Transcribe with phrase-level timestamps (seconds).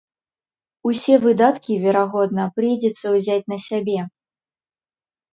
[0.91, 3.99] Усе выдаткі, верагодна, прыйдзецца ўзяць на сябе.